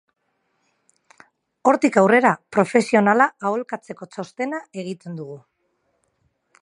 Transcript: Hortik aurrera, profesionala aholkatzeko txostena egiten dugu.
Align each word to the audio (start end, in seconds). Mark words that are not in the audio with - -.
Hortik 1.71 1.99
aurrera, 2.03 2.31
profesionala 2.57 3.29
aholkatzeko 3.51 4.09
txostena 4.17 4.63
egiten 4.85 5.21
dugu. 5.21 5.41